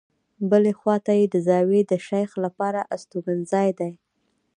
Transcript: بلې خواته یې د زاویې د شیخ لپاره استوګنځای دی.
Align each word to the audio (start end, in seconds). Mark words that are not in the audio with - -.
بلې 0.49 0.73
خواته 0.79 1.13
یې 1.19 1.25
د 1.33 1.35
زاویې 1.47 1.81
د 1.91 1.93
شیخ 2.07 2.29
لپاره 2.45 2.79
استوګنځای 2.95 3.69
دی. 3.79 3.93